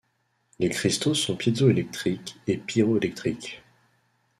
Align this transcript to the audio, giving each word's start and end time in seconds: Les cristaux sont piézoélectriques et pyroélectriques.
Les 0.57 0.69
cristaux 0.69 1.13
sont 1.13 1.35
piézoélectriques 1.37 2.39
et 2.47 2.57
pyroélectriques. 2.57 3.61